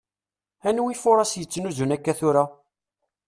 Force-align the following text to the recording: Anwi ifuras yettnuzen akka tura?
Anwi 0.67 0.89
ifuras 0.93 1.31
yettnuzen 1.39 1.93
akka 1.95 2.13
tura? 2.19 2.43